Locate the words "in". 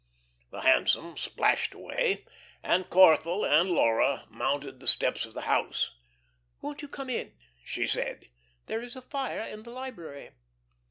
7.11-7.37, 9.41-9.61